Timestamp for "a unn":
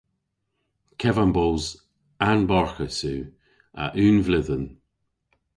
3.83-4.17